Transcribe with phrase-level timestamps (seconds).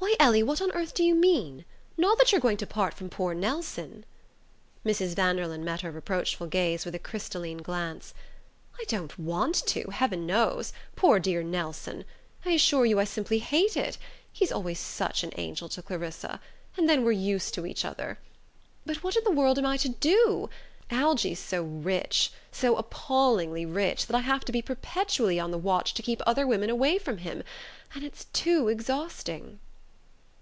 [0.00, 1.64] "Why, Ellie, what on earth do you mean?
[1.96, 4.04] Not that you're going to part from poor Nelson?"
[4.84, 5.14] Mrs.
[5.14, 8.14] Vanderlyn met her reproachful gaze with a crystalline glance.
[8.80, 12.04] "I don't want to, heaven knows poor dear Nelson!
[12.44, 13.96] I assure you I simply hate it.
[14.32, 16.40] He's always such an angel to Clarissa...
[16.76, 18.18] and then we're used to each other.
[18.86, 20.50] But what in the world am I to do?
[20.90, 25.94] Algie's so rich, so appallingly rich, that I have to be perpetually on the watch
[25.94, 27.42] to keep other women away from him
[27.94, 29.60] and it's too exhausting...."